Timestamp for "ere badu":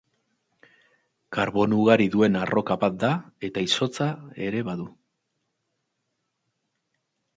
4.47-4.89